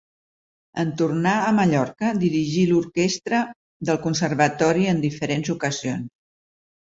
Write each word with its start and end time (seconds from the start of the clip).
En 0.83 0.93
tornar 1.01 1.33
a 1.49 1.51
Mallorca 1.57 2.13
dirigí 2.23 2.63
l'orquestra 2.69 3.43
del 3.91 4.01
conservatori 4.07 4.89
en 4.95 5.05
diferents 5.05 5.55
ocasions. 5.57 6.11